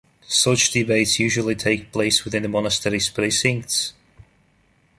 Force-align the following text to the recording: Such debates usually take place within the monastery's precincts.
Such 0.27 0.71
debates 0.71 1.19
usually 1.19 1.53
take 1.53 1.91
place 1.91 2.25
within 2.25 2.41
the 2.41 2.49
monastery's 2.49 3.07
precincts. 3.07 3.93